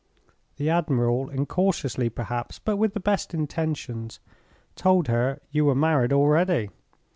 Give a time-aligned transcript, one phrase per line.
[0.57, 4.19] The admiral, incautiously perhaps, but with the best intentions,
[4.75, 6.71] told her you were married already.